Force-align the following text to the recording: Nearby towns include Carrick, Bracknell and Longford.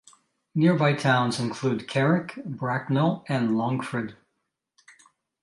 Nearby 0.55 0.93
towns 0.93 1.39
include 1.39 1.87
Carrick, 1.87 2.33
Bracknell 2.43 3.23
and 3.29 3.55
Longford. 3.55 4.17